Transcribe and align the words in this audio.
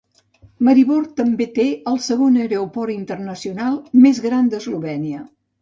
Maribor 0.67 1.03
també 1.19 1.47
té 1.59 1.65
el 1.93 2.01
segon 2.07 2.41
aeroport 2.45 2.95
internacional 2.97 3.79
més 4.07 4.23
gran 4.29 4.55
d'Eslovènia. 4.55 5.25